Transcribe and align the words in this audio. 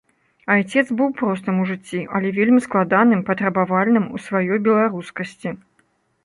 Айцец 0.53 0.83
быў 1.01 1.09
простым 1.19 1.59
у 1.63 1.65
жыцці, 1.71 2.01
але 2.19 2.31
вельмі 2.37 2.63
складаным, 2.67 3.21
патрабавальным 3.29 4.09
у 4.17 4.23
сваёй 4.25 4.57
беларускасці. 4.71 5.49